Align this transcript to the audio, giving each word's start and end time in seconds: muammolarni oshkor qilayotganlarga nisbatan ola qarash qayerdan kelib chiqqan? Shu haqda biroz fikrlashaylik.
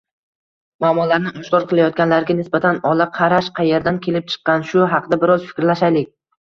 muammolarni 0.85 1.33
oshkor 1.41 1.67
qilayotganlarga 1.73 2.37
nisbatan 2.39 2.81
ola 2.93 3.09
qarash 3.21 3.53
qayerdan 3.61 4.03
kelib 4.09 4.35
chiqqan? 4.35 4.69
Shu 4.73 4.93
haqda 4.97 5.25
biroz 5.27 5.51
fikrlashaylik. 5.53 6.15